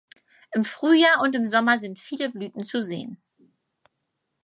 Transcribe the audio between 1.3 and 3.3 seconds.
im Sommer sind viele Blüten zu sehen.